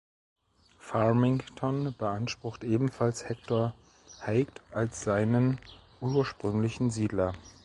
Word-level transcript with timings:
Farmington 0.79 1.93
beansprucht 1.95 2.63
ebenfalls 2.63 3.29
Hector 3.29 3.75
Haight 4.25 4.59
als 4.71 5.03
seinen 5.03 5.59
ursprünglichen 5.99 6.89
Siedler. 6.89 7.33